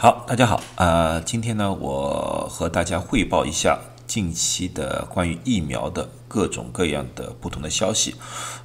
[0.00, 8.14] 好，大家好，呃，今天呢，我和大家汇报一下近期的关于疫苗的各种各样的不同的消息，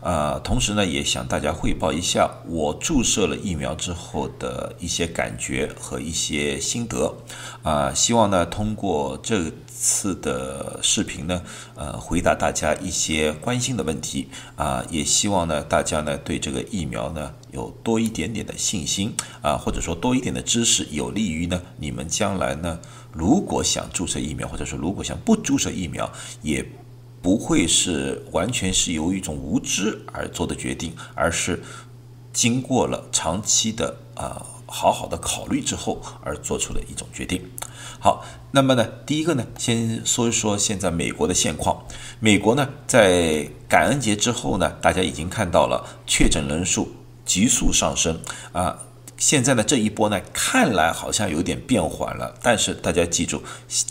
[0.01, 7.11] 呃，同时呢，也向大家汇报一下我注射了疫苗之后的一些感觉和一些心得，
[7.63, 11.41] 啊，希望呢，通过这次的视频呢，
[11.75, 17.33] 呃，回答大家一些关心的问题，啊，也希望呢，大家呢，对这个疫苗呢。
[17.51, 19.13] 有多一点点的信心
[19.43, 22.79] 啊，或者说多一点的知识，有利于呢你们将来呢，
[23.11, 26.11] 如果想注射疫苗，或者说如果想不注射疫苗，
[26.41, 26.65] 也
[27.21, 31.61] 不会是完全是由一种无知而做的决定，而是
[32.31, 37.39] 经过了长期的啊好好的考虑之后而做出的一种决定。
[37.99, 41.85] 好，那么呢，第一个呢，先说一说现在美国的现况。
[42.19, 46.91] 美国呢，在感恩节之后呢，大家已经看到了确诊人数。
[47.25, 48.19] 急速上升
[48.51, 48.77] 啊！
[49.17, 52.35] 现在呢，这一波呢，看来好像有点变缓了。
[52.43, 53.41] 但是大家记住，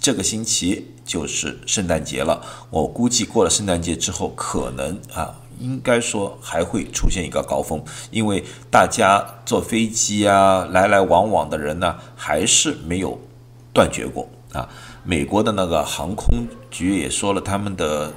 [0.00, 2.44] 这个星期就是圣诞节了。
[2.68, 13.18] 我估计过了圣诞节之后，可能啊，应该说还会出现一个高峰，因为大家坐飞机啊，来来往往的人呢，还是没有
[13.72, 14.68] 断绝过啊。
[15.04, 18.12] 美国的那个航空局也说了，他们的。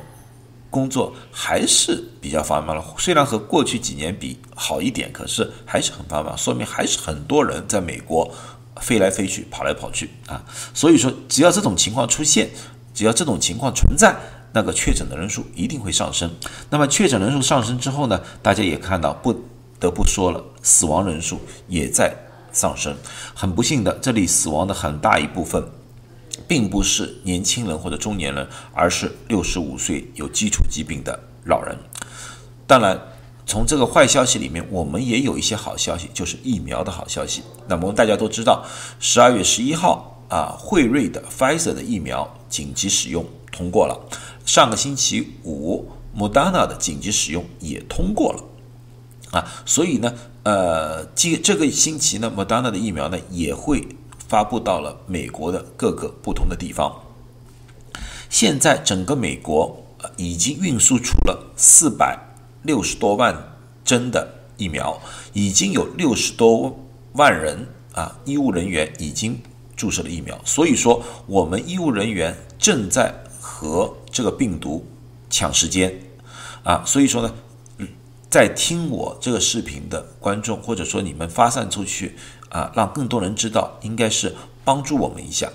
[0.71, 8.29] 工作还是比较繁忙了，虽然和过去几年比好一点，可是还是很繁忙，说明还是很多人在美国
[8.81, 10.43] 飞来飞去、跑来跑去啊。
[10.73, 12.49] 所以说，只要这种情况出现，
[12.93, 14.17] 只要这种情况存在，
[14.55, 16.33] 那个确诊的人数一定会上升。
[16.71, 19.31] 那么确诊人数上升之后呢，大家也看到，不
[19.79, 22.15] 得不说了，死亡人数也在
[22.51, 22.95] 上升。
[23.35, 25.63] 很不幸的，这里死亡的很大一部分。
[26.49, 31.77] 并不是年轻人或者中年人，而是六十五岁有基础疾病的老人。
[32.67, 32.99] 当然，
[33.45, 37.41] 从这个坏消息里面，我们也有一些好消息，就是疫苗的好消息。
[37.67, 38.65] 那么大家都知道，
[38.99, 43.97] 十二月十一号啊，辉瑞的 Pfizer 的疫苗紧急使用通过了。
[44.45, 48.43] 上个星期五，Moderna 的紧急使用也通过了。
[49.31, 50.13] 啊，所以呢，
[50.43, 53.87] 呃，这这个星期呢，Moderna 的疫苗呢也会。
[54.27, 56.91] 发布到了美国的各个不同的地方。
[58.27, 59.85] 现在整个美国
[60.17, 62.17] 已经运输出了四百
[62.63, 63.55] 六十多万
[63.85, 64.99] 针的疫苗，
[65.33, 66.75] 已经有六十多
[67.13, 69.39] 万人啊，医务人员已经
[69.75, 70.35] 注射了疫苗。
[70.43, 74.87] 所以说，我们医务人员正在和这个病毒
[75.29, 75.99] 抢时间
[76.63, 76.83] 啊。
[76.85, 77.35] 所以说呢。
[78.27, 82.17] 在听我这个视频的观众，或者说你们发散出去
[82.49, 85.49] 啊，让更多人知道，应该是帮助我们一下，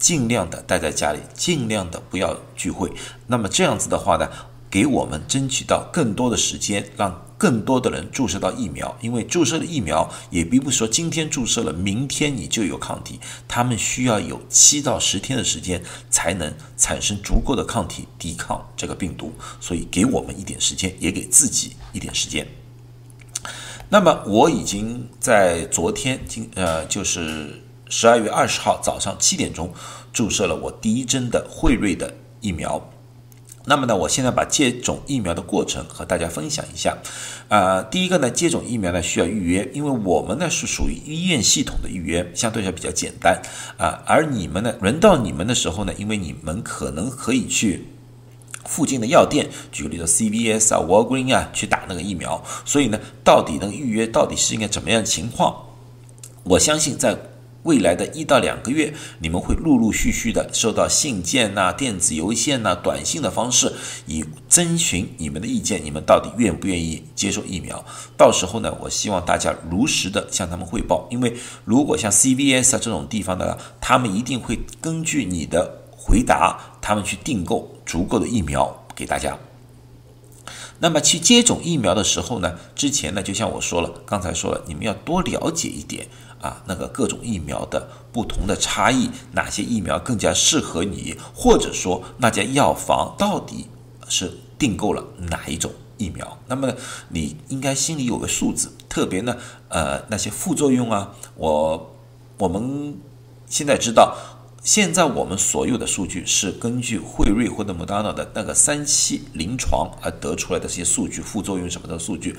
[0.00, 2.90] 尽量的待在家里，尽量的不要聚会。
[3.28, 4.28] 那么这样子的话呢？
[4.68, 8.96] 给我们争取到更多的时间，让更多的人注射到疫苗。
[9.02, 13.20] 因为注射的疫苗也并不是说今天注射了，明天你就有抗体。
[13.46, 19.30] 他们需要有七到十天的时间才能产生足够的抗体抵抗这个病毒。
[19.60, 22.48] 所以给我们一点时间，也给自己一点时间。
[23.90, 29.70] 那么我已经在昨天，今呃就是十二月二十号早上七点钟
[30.14, 32.90] 注射了我第一针的辉瑞的疫苗。
[33.66, 36.98] 那么呢，我现在把接种疫苗的过程和大家分享一下。
[37.48, 43.40] 啊，第一个呢，接种疫苗呢需要预约，因为我们呢是属于医院系统的预约，相对来说比较简单
[43.78, 44.02] 啊。
[44.06, 47.86] 而你们呢，轮到你们的时候呢，因为你们可能可以去
[48.64, 55.54] 附近的药店，举个例子，CVS 啊、Walgreen 啊去打那个疫苗，所以呢，到底能预约到底是应该怎么样情况？
[56.44, 57.16] 我相信在。
[57.64, 63.74] 未来的一到两个月，你们会陆陆续续的收到信件呐、电子邮件呐、短信的方式，
[64.06, 67.84] 以征询你们的意见，你们到底愿不愿意接受疫苗？
[68.16, 79.38] 到时候呢，我希望大家如实的向他们汇报，因为如果像 CVS 啊这种地方的，他们一定会根据你的回答，他们去订购足够的疫苗给大家。
[80.80, 86.06] 那么去接种疫苗的时候呢，之前呢，就像我说了，刚才说了，你们要多了解一点。
[86.44, 93.66] 啊，那个各种疫苗的不同的差异，哪些疫苗更加适合你，或者说那家药房到底
[94.08, 96.38] 是订购了哪一种疫苗？
[96.46, 96.70] 那么
[97.08, 98.70] 你应该心里有个数字。
[98.90, 99.34] 特别呢，
[99.70, 101.96] 呃，那些副作用啊，我
[102.36, 102.94] 我们
[103.46, 104.14] 现在知道。
[104.64, 112.34] 现在我们所有的数据是根据惠瑞或者莫达纳的那个三期临床而得出来的这些数据，副作用什么的数据。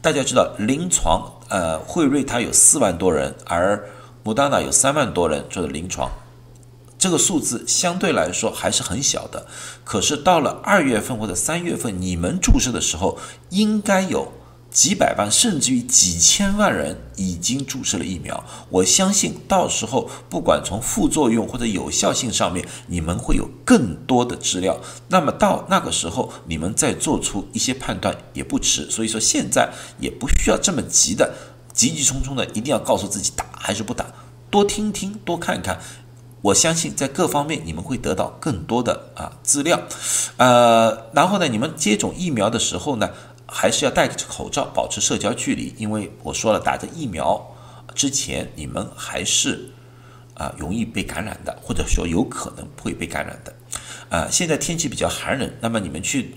[0.00, 3.90] 大家知道，临床呃，惠瑞它有四万多人，而
[4.22, 6.08] 莫达纳有三万多人做的临床，
[6.96, 9.48] 这个数字相对来说还是很小的。
[9.82, 13.18] 可是到了二月份或者三月份，你们注射的时候，
[13.50, 14.32] 应该有
[14.74, 24.80] 几百万甚至于几千万人已经注射了疫苗，我相信到时候不管从副作用或者有效性上面，你们会有更多的资料。
[25.06, 28.90] 那么到那个时候，你们再做出一些判断也不迟。
[28.90, 31.32] 所以说现在也不需要这么急的，
[31.72, 34.06] 急急匆匆的一定要告诉自己打还是不打，
[34.50, 35.78] 多听听，多看看。
[36.42, 39.80] 我相信在各方面你们会得到更多的啊资料，
[40.36, 43.08] 呃，然后呢，你们接种疫苗的时候呢。
[43.46, 47.54] 还是要戴着口罩，保持社交距离，因为我说了，打着疫苗
[47.94, 49.70] 之前，你们还是
[50.34, 53.54] 啊容易被感染的，或者说有可能会被感染的。
[54.08, 56.36] 啊，现在天气比较寒冷，那么你们去。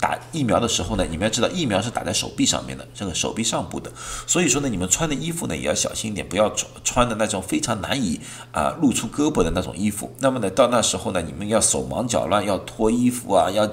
[0.00, 3.90] 打疫苗的时候呢，你们要知道疫苗是打在手臂上面的，这个手臂上部的，
[4.26, 8.20] 所以说呢，你们穿的衣服呢也要小心一点，不要穿穿的那种非常难以
[8.52, 10.14] 啊露出胳膊的那种衣服。
[10.20, 13.68] 那么呢，到那时候呢，你们要手忙脚乱，要脱衣服啊，要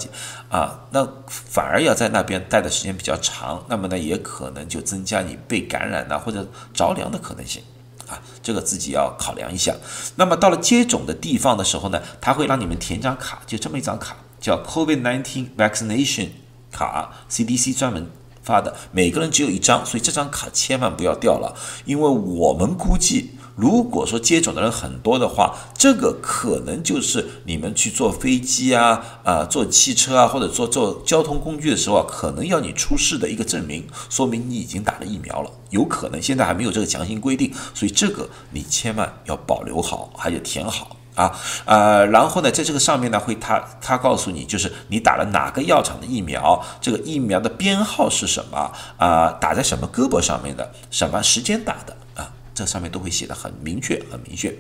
[0.49, 7.61] 啊，那反而要在那边待的时间比较长，那么呢，也可能就增加你被感染呐或者着凉的可能性
[8.07, 9.75] 啊，这个自己要考量一下。
[10.15, 14.15] 那么到了接种的地方的时候呢，他会让你们填张卡，就这么一张卡。
[14.45, 16.27] 叫 COVID-19 vaccination
[16.71, 18.11] 卡，CDC 专门
[18.43, 21.55] 发的，每个人只有一张，所以这张卡千万不要掉了。
[21.85, 35.49] 因为我们估计，如果说接种的人很多的话，这个可能就是你们去坐飞机啊、啊坐汽车啊，或者坐坐交通工具的时候啊，可能要你出示的一个证明，说明你已经打了疫苗了。
[35.71, 40.95] 有可能现在还没有这个强行规定，所以这个你千万要保留好，还有填好。
[41.15, 41.33] 啊，
[41.63, 54.53] 呃，然后呢，在这个上面呢，会他他告诉你，就是你打了哪个药厂的疫苗，这个疫苗的编号是什么啊，打在什么胳膊上面的，什么时间打的啊，这上面都会写的很明确，很明确。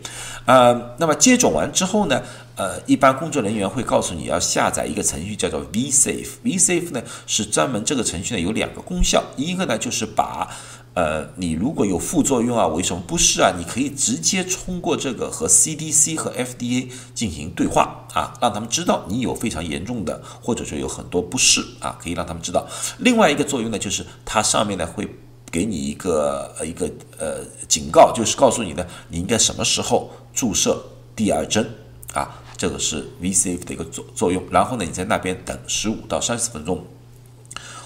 [0.45, 2.21] 呃，那么接种完之后呢，
[2.55, 10.47] 呃，一般工作人员会告诉你要下载一个程序，叫做 VSafe，VSafe 呢是专门这个程序呢有两个功效，一个呢就是把。
[10.95, 13.53] 呃，你如果有副作用啊，为什么不适啊？
[13.57, 22.65] 你可以直接通过这个和 CDC 和 FDA 进行对话啊，让他们知道你有非常严重的，或者说有很多不适啊，可以让他们知道。
[22.99, 25.05] 另外一个作用呢，就是它上面呢会
[25.51, 30.81] 给你一个呃一个呃警告，就是告诉你呢，你应该什么时候注射
[31.13, 31.69] 第二针
[32.13, 34.41] 啊，这个是 VCF 的一个作作用。
[34.49, 36.81] 然后呢，你在那边等十五到三十分钟。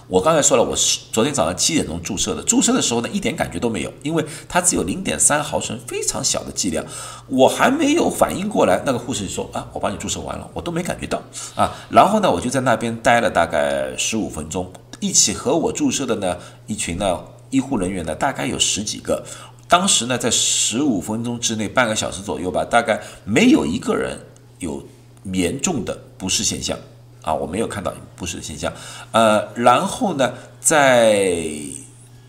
[0.09, 2.41] 我刚才说了，我是昨天早上七点钟注射的。
[2.41, 6.83] 注射的时候呢，一点感觉都没有，因为它只有零点三毫升，非常小的剂量。
[7.27, 11.21] 我还没有反应过来，那个护士说：“啊，我帮你注射完了，我都没感觉到
[11.53, 14.73] 啊。”然后呢，我就在那边待了大概十五分钟。
[14.99, 16.35] 一起和我注射的呢，
[16.65, 19.23] 一群呢医护人员呢，大概有十几个。
[19.67, 24.17] 当时呢，在十五分钟之内，半个小时左右吧，大概没有一个人
[24.57, 24.83] 有
[25.31, 26.75] 严重的不适现象。
[27.21, 28.71] 啊，我没有看到不适的现象，
[29.11, 31.45] 呃，然后呢，在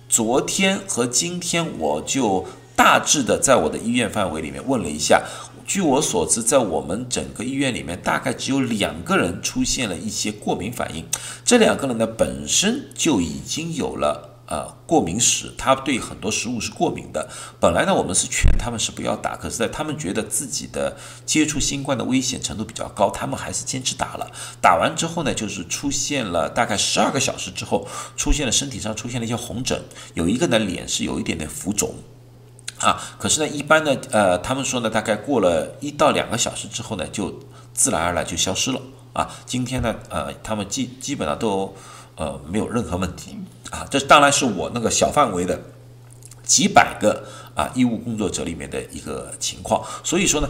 [0.08, 2.44] 昨天和今天，我就
[2.74, 5.22] 大致的在我的医院范围里面问了一下，
[5.66, 11.04] 据我所知，在我们整个医院里面，大概只有两个人出现了一些过敏反应，
[11.44, 14.29] 这两个人呢，本身就已经有了。
[14.50, 17.28] 呃，过敏史，他对很多食物是过敏的。
[17.60, 24.28] 本来呢，我们是劝他们是不要打，可是在他们觉得自己的接触新冠的危险程度比较高，他们还是坚持打了。
[24.60, 27.86] 打完之后呢，就是出现了大概十二个小时之后，
[28.16, 29.80] 出现了身体上出现了一些红疹，
[30.14, 31.94] 有一个呢脸是有一点点浮肿，
[32.80, 37.38] 啊，可是呢，一般呢，呃，他们说呢，大概过了一到两个小时之后呢，就
[37.72, 38.80] 自然而然就消失了。
[39.12, 41.72] 啊，今天呢，呃，他们基基本上都
[42.16, 43.38] 呃没有任何问题。
[43.70, 45.60] 啊，这当然是我那个小范围的
[46.42, 47.24] 几百个
[47.54, 49.84] 啊医务工作者里面的一个情况。
[50.04, 50.48] 所以说呢，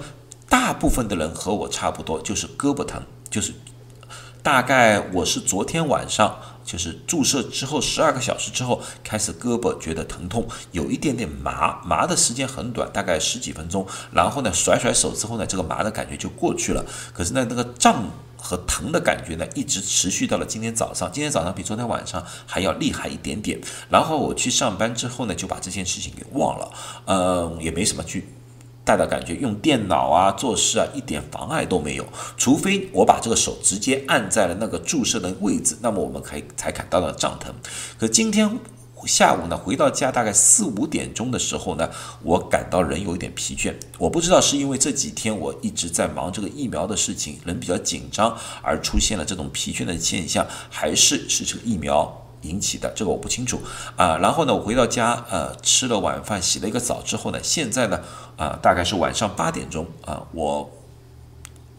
[0.48, 3.52] 大部分的人和我差不多，就是胳膊疼，就是
[4.42, 13.86] 大概我是昨天晚上就是注射之后十二个小时之后开始胳膊觉得疼痛，有一点点麻，麻的时间很短，大概十几分钟。
[14.12, 16.84] 然后呢，甩甩手之后呢，这个麻的感觉就过去了。
[17.12, 18.04] 可是呢，那个胀。
[18.42, 21.12] 和疼的感觉呢，一直持续到了今天早上。
[21.12, 23.60] 今天早上比昨天晚上还要厉害一点点。
[23.90, 26.72] 然后我去上班之后呢，就把这件事情给忘了。
[27.04, 28.26] 嗯，也没什么去
[28.90, 32.04] 大的感觉，用电脑啊做事啊一点妨碍都没有。
[32.36, 37.54] 除非我把这个手直接按在了那个注射的位置，那么我们可以才感到了胀疼。
[37.98, 38.58] 可今天。
[39.06, 41.88] 下午呢，回到家大概四五点钟的时候呢，
[42.22, 43.74] 我感到人有一点疲倦。
[43.96, 53.60] 我不知道是因为这几天我一直在忙这个疫苗的事情，人比较紧张而出现了这种疲倦的现象，还是是这个疫苗引起的，这个我不清楚
[53.96, 54.16] 啊。
[54.18, 58.00] 然后呢，我回到家，呃，吃了晚饭，洗了一个澡之后呢，现在呢，
[58.36, 60.70] 啊，大概是晚上八点钟啊，我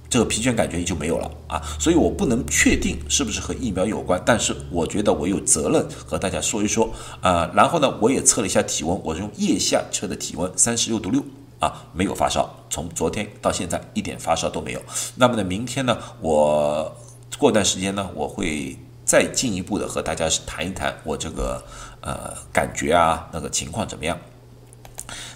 [0.10, 6.90] 这个疲倦感觉也就没有了啊，所以我不能确定是不是和疫苗有关，但是我觉得我有责任和大家说一说
[7.22, 7.50] 啊。
[7.56, 11.24] 然后呢，我也测了一下体温，我是用腋下测的体温，三十六度六
[11.60, 14.82] 啊，没有发烧，从昨天到现在一点发烧都没有。
[15.16, 16.94] 那么呢，明天呢，我
[17.38, 18.78] 过段时间呢，我会
[19.12, 21.62] 再进一步的和大家谈一谈我这个
[22.00, 24.18] 呃感觉啊，那个情况怎么样。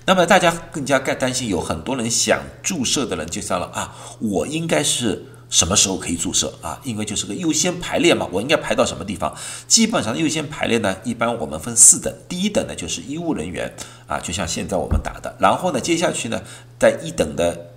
[0.06, 6.80] 那么大家更加该担心，有很多人想注射的人就想了啊，我应该是什么时候可以注射啊？
[6.86, 9.36] 因为就是个优先排列嘛，我应该排到什么地方？
[9.68, 13.76] 基本上优先排列呢，一般我们分四等，第一等呢就是医务人员
[14.08, 16.42] 啊，就像现在我们打的，然后呢接下去呢，
[16.80, 17.72] 在一等的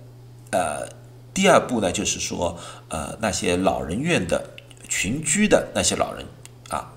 [0.51, 0.87] 呃
[1.33, 4.51] 第二步呢就是说呃那些老人院的
[4.89, 6.25] 群居的那些老人
[6.67, 6.91] 啊。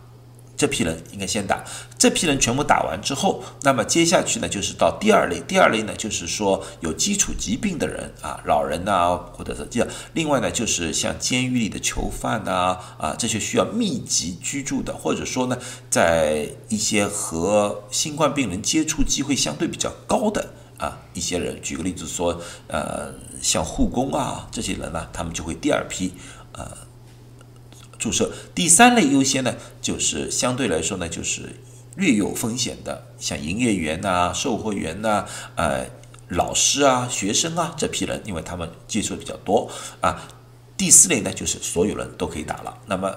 [0.54, 1.64] 这批人应该先打，
[1.98, 5.40] 这批人全部打完之后，那么接下去呢，就是到第二类。
[5.40, 9.88] 第二类呢，就是说有基础疾病的人啊，老人呐，或者是这样。
[10.12, 15.58] 另外呢，就是像监狱里的囚犯呐，啊，这些需要密集居住的，或者说呢，
[15.90, 21.60] 在一些和新冠病人接触机会相对比较高的啊一些人。
[21.60, 26.12] 举个例子说，呃，像护工啊这些人呢，他们就会第二批，
[26.52, 26.91] 呃。
[28.02, 31.54] 注射第三类优先呢，就是相对来说呢，就是
[31.94, 35.86] 略有风险的，像营业员呐、售货员呐、呃、
[36.28, 40.28] 老师啊、学生啊这批人，因为他们接触比较多啊。
[40.76, 42.76] 第四类呢，就是所有人都可以打了。
[42.86, 43.14] 那么。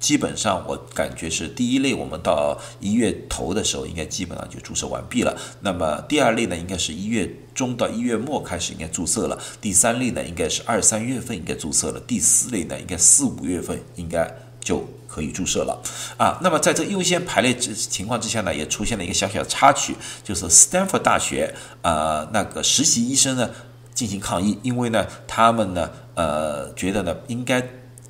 [0.00, 5.36] 基本上我感觉是第一类，我们到一月头的时候，应该基本上就注射完毕了。
[5.60, 9.38] 那么第二类呢，应该是一月中到一月末开始应该注射了。
[9.60, 12.00] 第三类呢，应该是二三月份应该注射了。
[12.00, 15.78] 第四类呢，应该四五月份应该就可以注射了。
[16.16, 23.50] 啊，那么在这优先排列之情况之下呢，也出现了一个小小的插曲，就是斯坦福大学啊那个实习医生呢
[23.92, 27.62] 进行抗议，因为呢他们呢呃觉得呢应该。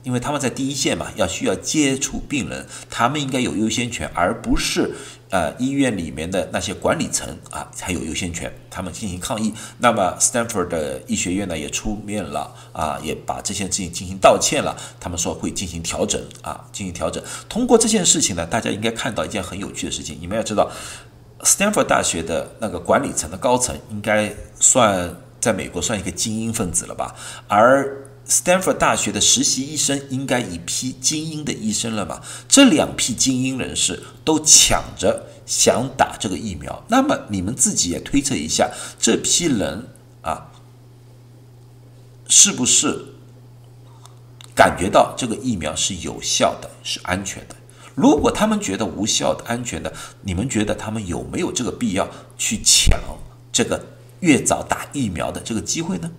[0.02, 4.94] 因为他们在第一线嘛，要需要接触病人，他们应该有优先权，而不是
[5.28, 8.50] 呃医院里面的那些管理层啊才有优先权。
[8.70, 14.74] 他们进行抗议，那么 Stanford 的医学院呢也出面了啊，也把这件事情进行道歉了。
[14.98, 17.22] 他们说会进行调整啊，进行调整。
[17.48, 20.16] 通过这件事情呢，大家应该看到一件很有趣的事情。
[20.18, 20.70] 你们要知道
[21.40, 27.14] ，Stanford 大学的那个管理层的高层应该算在美国算一个精英分子了吧，
[27.48, 28.06] 而。
[28.30, 32.22] Stanford 大学的实习医生应该一批精英的医生了吧？
[32.48, 38.70] 这两批精英人士都抢着想打这个疫苗，那么你们自己也推测一下，
[39.00, 39.88] 这批人
[40.22, 40.52] 啊，
[42.28, 43.06] 是不是
[44.54, 47.56] 感觉到这个疫苗是有效的、是安全的？
[47.96, 52.08] 如果他们觉得无效的、安全的，你们觉得他们有没有这个必要
[52.38, 52.96] 去抢
[53.50, 53.84] 这个
[54.20, 56.12] 越早打疫苗的这个机会呢？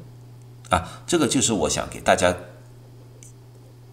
[0.72, 2.36] 啊，这个就是我想给大家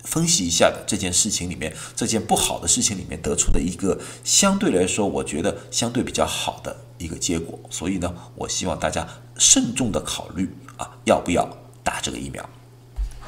[0.05, 7.59] 分析一下的这件事情里面，这件不好的事情里面得出的一个相对来说，我觉得相对比较好的一个结果。
[7.69, 9.07] 所以呢，我希望大家
[9.37, 11.47] 慎重的考虑啊，要不要
[11.85, 12.49] 打这个疫苗。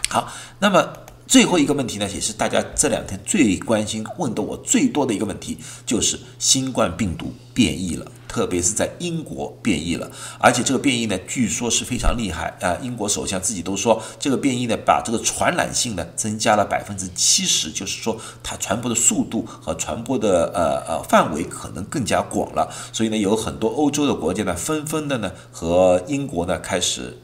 [0.09, 0.92] 好，那么
[1.30, 5.56] 最后一个问题呢，也是大家这两天最关心、问的我最多的一个问题，
[5.87, 8.04] 就是新冠病毒变异了。
[8.26, 10.10] 特别是在英国变异了，
[10.40, 12.76] 而且这个变异呢，据说是非常厉害啊！
[12.82, 22.72] 英国首相自己都说，这个变异呢，把这个传染性呢增加了百分之七十，就是说它传播的速度和传播的呃呃范围可能更加广了。
[22.92, 27.18] 所以呢，有很多欧洲的国家呢，纷纷的呢和英国呢开始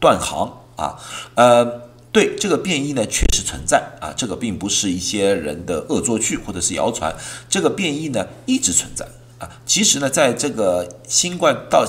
[0.00, 0.98] 断航啊。
[1.36, 1.82] 呃，
[2.12, 7.16] 对这个变异呢确实存在啊，这个并不是一些人的恶作剧或者是谣传，
[7.48, 9.08] 这个变异呢一直存在。
[9.38, 11.84] 啊，其实呢，在这个新冠到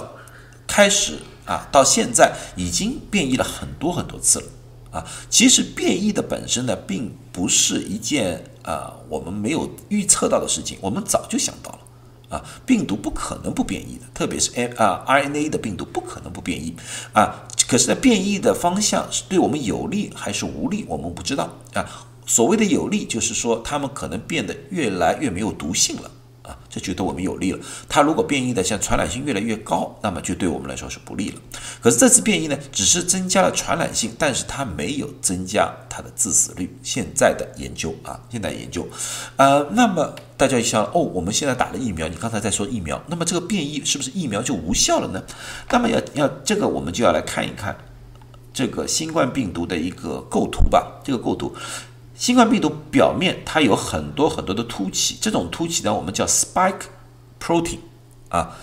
[0.65, 4.45] 开始啊，到现在已经变异了很多很多次了
[4.89, 5.05] 啊。
[5.29, 11.79] 其实变异的本身呢，并不是一件啊我们没有预测到的事情，我们早就想到了
[12.37, 16.75] 啊，病毒不可能不变异的，特别是 M 啊 RNA 的病毒不可能不变异
[17.11, 17.43] 啊。
[17.67, 22.07] 可是呢，变异的方向是对我们有利还是无利，我们不知道啊。
[22.25, 26.09] 所谓的有利，就是说它们可能变得越来越没有毒性了。
[26.73, 27.59] 这就对我们有利了。
[27.87, 31.35] 它如果变异的像传染性越来越高，那么就对我们来说是不利了。
[31.79, 36.75] 可是这次变异呢，只是增加了传染性，但是它没有增加它的致死率。
[36.81, 38.87] 现在的研究啊，现在研究，
[39.35, 45.21] 呃，那么大家一想，哦，我们现在打了疫苗，你刚才在说疫苗，那么这个变异是不是疫苗就无效了呢？
[45.69, 47.77] 那么要要这个，我们就要来看一看
[48.51, 51.53] 这个新冠病毒的一个构图吧，这个构图。
[52.15, 56.83] 新冠病毒表面它有很多很多的突起，这种突起呢，我们叫 spike
[57.39, 57.79] protein
[58.29, 58.55] 啊，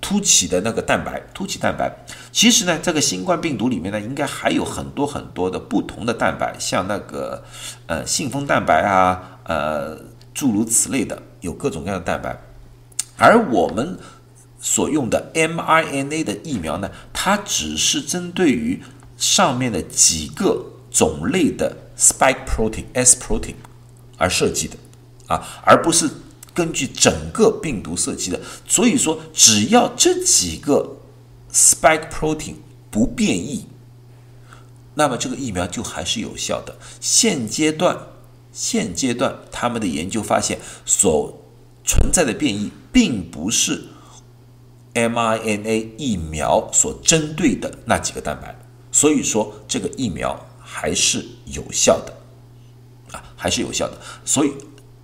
[0.00, 2.04] 突起的那个蛋白，突起蛋白。
[2.32, 7.44] 其实呢，这个新冠病毒里面呢，应该还有很多很多的不同的蛋白，像那个
[7.86, 9.96] 呃信封蛋白啊，呃
[10.34, 12.36] 诸如此类的，有各种各样的蛋白。
[13.16, 13.98] 而我们
[14.60, 18.82] 所用的 mRNA 的疫苗呢，它只是针对于
[19.16, 23.54] 上面的几个种类的 spike protein S protein
[24.18, 24.76] 而设计的
[25.26, 26.10] 啊，而不是。
[26.54, 30.96] 根据整个病毒设计的，所以说只要这几个
[31.52, 32.54] spike protein
[32.90, 33.66] 不变异，
[34.94, 36.74] 那么这个疫苗就还是有效的。
[36.98, 37.98] 现阶段，
[38.52, 41.38] 现阶段他们的研究发现，所
[41.84, 43.88] 存在的变异并不是
[44.94, 48.58] mRNA 疫苗所针对的那几个蛋白，
[48.90, 52.12] 所以说这个疫苗还是有效的，
[53.16, 54.52] 啊，还是有效的，所以。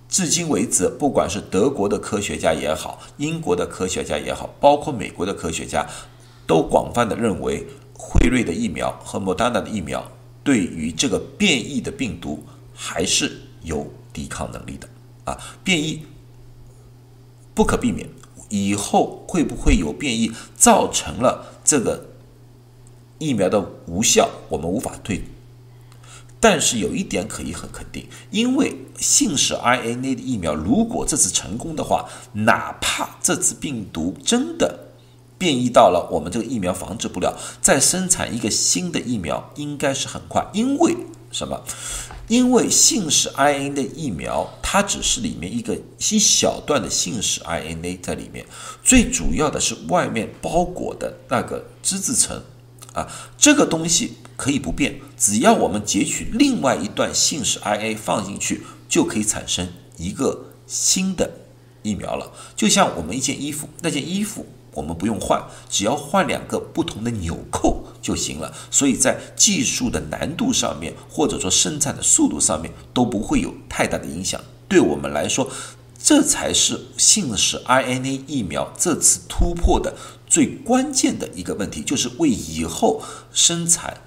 [0.09, 5.89] 至今为止，不管是德国的科学家也好，英国的科学家也好，包括美国的科学家，
[6.45, 7.65] 都广泛的认为，
[7.97, 10.11] 辉瑞的疫苗和莫丹娜的疫苗
[10.43, 12.43] 对于这个变异的病毒
[12.75, 14.87] 还是有抵抗能力的
[15.23, 15.35] 啊。
[15.63, 16.05] 变异
[17.55, 18.07] 不可避免，
[18.49, 22.05] 以后会不会有变异造成了这个
[23.17, 25.23] 疫苗的无效，我们无法对。
[26.43, 34.89] 但是有一点可以很肯定，因为信使 RNA 的疫苗，如果这次成功的话，哪怕这次病毒真的
[35.37, 40.45] 变异到了我们这个疫苗防治不了，再生产一个新的疫苗应该是很快。
[40.51, 40.97] 因为
[41.31, 41.63] 什么？
[42.27, 45.77] 因为信使 RNA 的疫苗，它只是里面一个
[46.11, 48.45] 一小段的信使 RNA 在里面，
[48.83, 52.43] 最主要的是外面包裹的那个脂质层。
[52.93, 53.07] 啊，
[53.39, 61.31] 这个东西可以不变，只要我们截取另外一段信使 RNA 放进去，就可以产生一个新的
[61.81, 62.31] 疫苗了。
[62.55, 68.53] 就像我们一件衣服，那件衣服我们不用换，只要换两个不同的纽扣就行了。
[68.71, 74.41] 所以在技术的难度上面，或者说生产的速度上面都不会有太大的影响。
[74.67, 75.51] 对我们来说，
[76.01, 79.95] 这才是信使 RNA 疫苗这次突破的。
[80.25, 84.01] 最关键的一个问题，就是为以后生产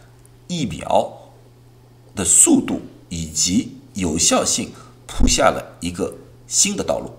[0.48, 1.12] 疫苗
[2.14, 4.70] 的速度以及有效性
[5.06, 6.14] 铺下了一个
[6.46, 7.10] 新的道路。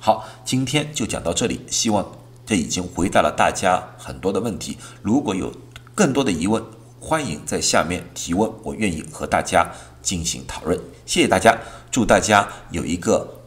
[0.00, 4.76] 好，今天就讲到这里，希望这已经回答了大家很多的问题。
[5.00, 5.52] 如果有
[5.94, 6.62] 更多的疑问，
[6.98, 9.70] 欢迎在下面提问，我愿意和大家
[10.02, 10.78] 进行讨论。
[11.06, 11.56] 谢谢大家，
[11.90, 13.42] 祝大家有一个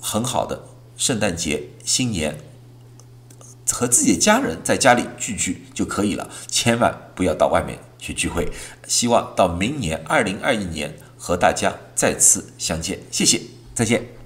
[0.00, 0.64] 很好的
[0.96, 2.38] 圣诞节、新年。
[3.72, 8.48] 和自己的家人在家里聚聚就可以了，千万不要到外面去聚会。
[8.88, 13.40] 希望到明年二零二一年和大家再次相见，谢谢，
[13.74, 14.19] 再见。